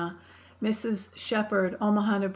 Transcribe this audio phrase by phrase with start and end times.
[0.63, 1.09] Mrs.
[1.13, 2.29] Shephard, Omaha, Neb.